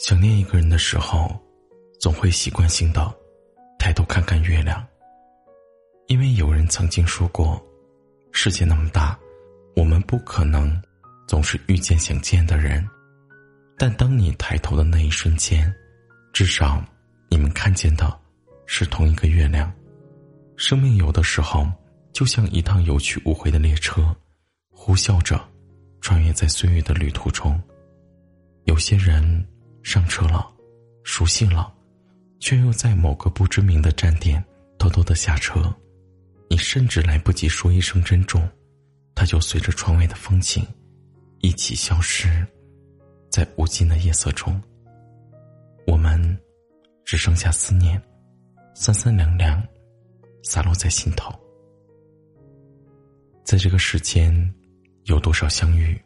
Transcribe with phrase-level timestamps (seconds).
[0.00, 1.38] 想念一个人的时候，
[2.00, 3.14] 总会习惯性的
[3.78, 4.82] 抬头看看月亮，
[6.06, 7.62] 因为有人曾经说过，
[8.32, 9.18] 世界那么大，
[9.76, 10.74] 我们不可能
[11.28, 12.82] 总是遇见想见的人，
[13.76, 15.70] 但当你抬头的那一瞬间，
[16.32, 16.82] 至少
[17.28, 18.18] 你们看见的
[18.64, 19.70] 是同一个月亮。
[20.56, 21.70] 生命有的时候
[22.10, 24.16] 就像一趟有去无回的列车，
[24.70, 25.38] 呼啸着
[26.00, 27.62] 穿越在岁月的旅途中，
[28.64, 29.46] 有些人。
[29.82, 30.50] 上车了，
[31.04, 31.72] 熟悉了，
[32.38, 34.44] 却又在某个不知名的站点
[34.78, 35.74] 偷偷的下车。
[36.48, 38.48] 你甚至来不及说一声珍重，
[39.14, 40.66] 他就随着窗外的风景
[41.40, 42.46] 一起消失
[43.30, 44.60] 在无尽的夜色中。
[45.86, 46.38] 我们
[47.04, 48.00] 只剩下思念，
[48.74, 49.62] 三三两两
[50.42, 51.32] 洒落在心头。
[53.44, 54.54] 在这个世间，
[55.04, 56.00] 有多少相遇，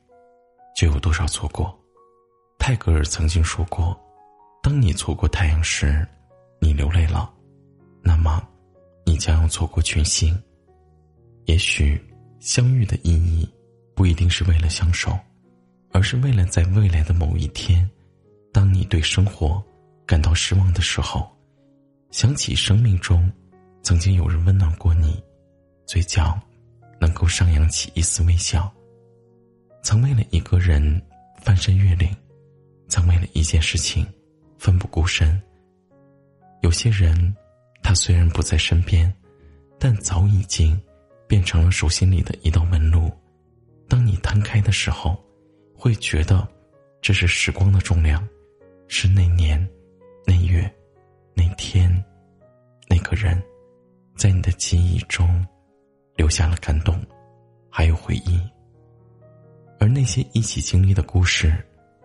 [0.76, 1.78] 就有多少错过。
[2.66, 3.94] 泰戈尔曾经说过
[4.64, 6.02] ：“当你错过太阳时，
[6.58, 7.30] 你流泪了，
[8.02, 8.42] 那么，
[9.04, 10.34] 你将要错过群星。
[11.44, 12.02] 也许，
[12.40, 13.46] 相遇的意义，
[13.94, 15.14] 不一定是为了相守，
[15.92, 17.86] 而是为了在未来的某一天，
[18.50, 19.62] 当你对生活
[20.06, 21.30] 感到失望的时候，
[22.12, 23.30] 想起生命中
[23.82, 25.22] 曾经有人温暖过你，
[25.84, 26.40] 嘴角
[26.98, 28.72] 能够上扬起一丝微笑。
[29.82, 30.98] 曾为了一个人
[31.42, 32.08] 翻山越岭。”
[32.94, 34.06] 曾为了一件事情
[34.56, 35.42] 奋不顾身。
[36.60, 37.34] 有些人，
[37.82, 39.12] 他虽然不在身边，
[39.80, 40.80] 但早已经
[41.26, 43.10] 变成了手心里的一道纹路。
[43.88, 45.20] 当你摊开的时候，
[45.76, 46.46] 会觉得
[47.02, 48.24] 这是时光的重量，
[48.86, 49.68] 是那年、
[50.24, 50.72] 那月、
[51.34, 51.92] 那天、
[52.86, 53.42] 那个人，
[54.16, 55.44] 在你的记忆中
[56.14, 57.04] 留下了感动，
[57.68, 58.40] 还有回忆。
[59.80, 61.52] 而那些一起经历的故事。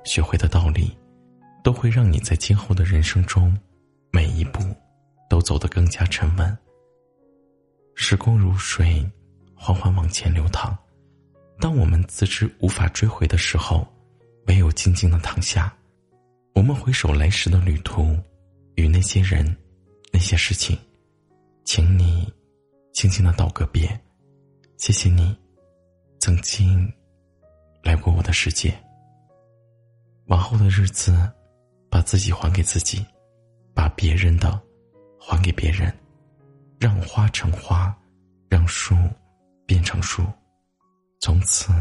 [0.04, 0.98] 学会的道理，
[1.64, 3.56] 都会让你在今后的人生中，
[4.12, 4.60] 每一步
[5.30, 6.58] 都走得更加沉稳。
[7.96, 9.06] 时光如水，
[9.56, 10.78] 缓缓往前流淌。
[11.60, 13.86] 当我们自知无法追回的时候，
[14.48, 15.74] 唯有静静的躺下。
[16.54, 18.18] 我们回首来时的旅途，
[18.76, 19.46] 与那些人、
[20.12, 20.78] 那些事情，
[21.66, 22.32] 请你
[22.94, 23.88] 轻轻的道个别。
[24.78, 25.38] 谢谢你，
[26.20, 26.92] 曾经
[27.84, 28.74] 来过我的世界。
[30.30, 31.12] 往后的日子，
[31.90, 33.04] 把自己还给自己，
[33.74, 34.62] 把别人的
[35.20, 35.92] 还给别人，
[36.80, 37.96] 让花成花，
[38.48, 38.96] 让树
[39.66, 40.24] 变成树，
[41.20, 41.74] 从此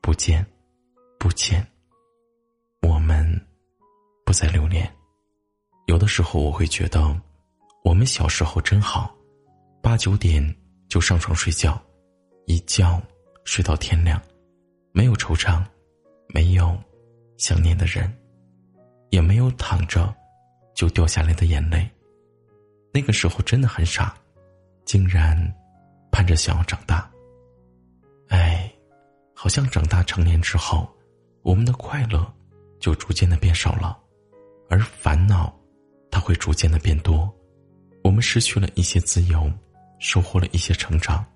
[0.00, 0.44] 不见
[1.20, 1.64] 不见。
[2.82, 3.24] 我们
[4.24, 4.92] 不再留恋。
[5.86, 7.16] 有的时候我会觉得，
[7.84, 9.14] 我们小时候真好，
[9.80, 10.44] 八九点
[10.88, 11.80] 就上床睡觉，
[12.46, 13.00] 一觉
[13.44, 14.20] 睡到天亮，
[14.90, 15.64] 没有惆怅，
[16.34, 16.76] 没有。
[17.42, 18.08] 想念的人，
[19.10, 20.14] 也没有躺着
[20.76, 21.90] 就掉下来的眼泪。
[22.94, 24.16] 那个时候真的很傻，
[24.84, 25.36] 竟然
[26.12, 27.10] 盼着想要长大。
[28.28, 28.72] 哎，
[29.34, 30.88] 好像长大成年之后，
[31.42, 32.32] 我们的快乐
[32.78, 33.98] 就逐渐的变少了，
[34.70, 35.52] 而烦恼
[36.12, 37.28] 它会逐渐的变多。
[38.04, 39.50] 我们失去了一些自由，
[39.98, 41.26] 收获了一些成长。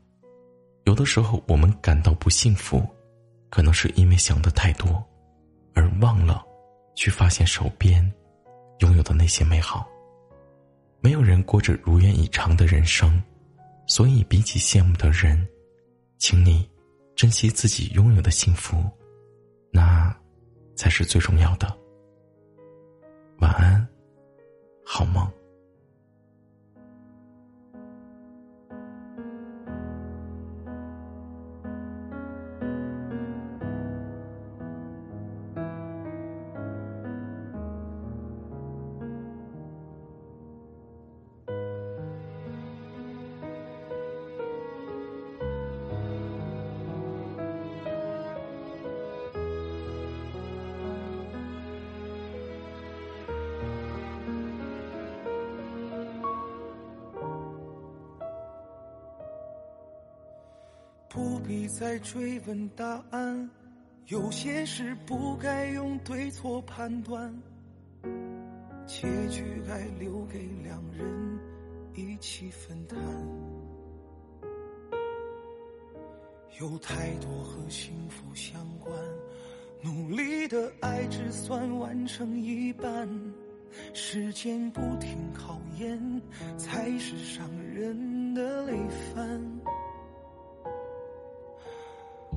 [0.84, 2.88] 有的时候我们感到不幸福，
[3.50, 5.04] 可能是因为想的太多。
[5.76, 6.44] 而忘了，
[6.96, 8.02] 去发现手边
[8.80, 9.86] 拥有的那些美好。
[11.00, 13.22] 没有人过着如愿以偿的人生，
[13.86, 15.46] 所以比起羡慕的人，
[16.18, 16.68] 请你
[17.14, 18.82] 珍惜自己拥有的幸福，
[19.70, 20.12] 那
[20.74, 21.72] 才是最重要的。
[23.38, 23.86] 晚安，
[24.84, 25.30] 好梦。
[61.16, 63.50] 不必再追问答案，
[64.08, 67.34] 有些事不该用对错判断，
[68.84, 71.38] 结局该留给两人
[71.94, 72.98] 一起分担。
[76.60, 78.94] 有太多和幸福相关，
[79.80, 83.08] 努力的爱只算完成一半。
[83.94, 85.98] 时间不停考验，
[86.58, 88.74] 才是伤人的累
[89.14, 89.40] 犯。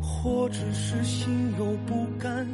[0.02, 2.48] 或只是心有不甘，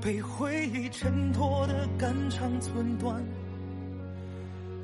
[0.00, 3.22] 被回忆衬托的肝肠寸断。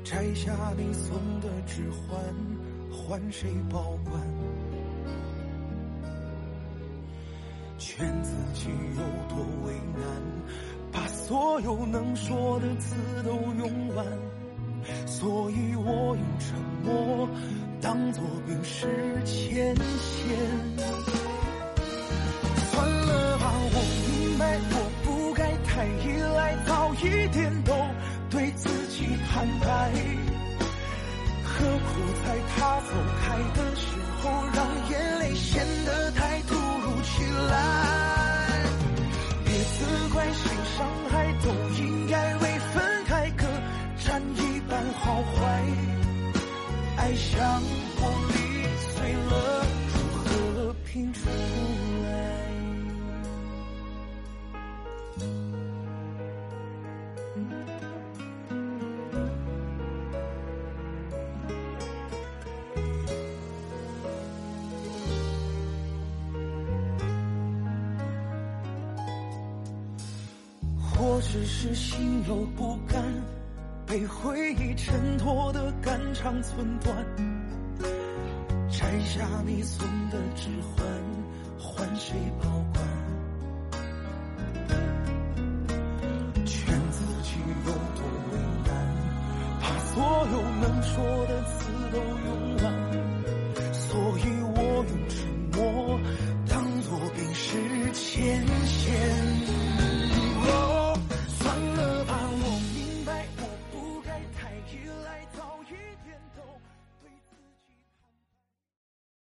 [0.03, 2.19] 摘下你送的指环，
[2.91, 4.21] 换谁保管？
[7.77, 10.03] 劝自己有多为难。
[10.91, 14.03] 把所有能说的词都用完，
[15.05, 17.29] 所以我用沉默
[17.79, 18.87] 当作冰释
[19.23, 21.08] 前嫌。
[27.01, 27.73] 一点都
[28.29, 29.91] 对自己坦白。
[31.43, 31.89] 何苦
[32.25, 32.91] 在他走
[33.21, 33.81] 开的时
[34.21, 36.28] 候，让眼泪显得太
[71.21, 73.03] 只是心有不甘，
[73.85, 76.95] 被回忆衬托的肝肠寸断。
[78.69, 80.85] 摘下你送的指环，
[81.59, 82.83] 换谁保管？
[86.45, 87.35] 劝自己
[87.65, 88.01] 有多
[88.31, 88.69] 为难，
[89.59, 92.88] 把所有能说的词都用完。